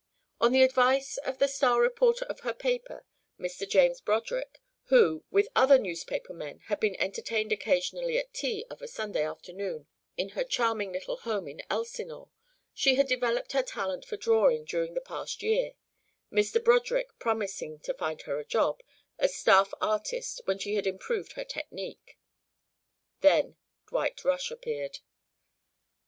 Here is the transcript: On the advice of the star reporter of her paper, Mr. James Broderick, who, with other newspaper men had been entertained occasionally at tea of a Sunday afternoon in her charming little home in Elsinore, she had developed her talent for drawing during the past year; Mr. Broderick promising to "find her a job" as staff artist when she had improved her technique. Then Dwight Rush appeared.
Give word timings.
On 0.39 0.51
the 0.51 0.63
advice 0.63 1.17
of 1.17 1.37
the 1.37 1.47
star 1.47 1.79
reporter 1.79 2.25
of 2.25 2.39
her 2.39 2.55
paper, 2.55 3.05
Mr. 3.39 3.69
James 3.69 4.01
Broderick, 4.01 4.59
who, 4.85 5.23
with 5.29 5.47
other 5.55 5.77
newspaper 5.77 6.33
men 6.33 6.61
had 6.61 6.79
been 6.79 6.95
entertained 6.99 7.51
occasionally 7.51 8.17
at 8.17 8.33
tea 8.33 8.65
of 8.71 8.81
a 8.81 8.87
Sunday 8.87 9.21
afternoon 9.21 9.85
in 10.17 10.29
her 10.29 10.43
charming 10.43 10.91
little 10.91 11.17
home 11.17 11.47
in 11.47 11.61
Elsinore, 11.69 12.31
she 12.73 12.95
had 12.95 13.07
developed 13.07 13.51
her 13.51 13.61
talent 13.61 14.03
for 14.03 14.17
drawing 14.17 14.65
during 14.65 14.95
the 14.95 15.01
past 15.01 15.43
year; 15.43 15.73
Mr. 16.31 16.59
Broderick 16.63 17.09
promising 17.19 17.77
to 17.81 17.93
"find 17.93 18.23
her 18.23 18.39
a 18.39 18.43
job" 18.43 18.81
as 19.19 19.35
staff 19.35 19.71
artist 19.79 20.41
when 20.45 20.57
she 20.57 20.73
had 20.73 20.87
improved 20.87 21.33
her 21.33 21.45
technique. 21.45 22.17
Then 23.19 23.55
Dwight 23.87 24.25
Rush 24.25 24.49
appeared. 24.49 24.97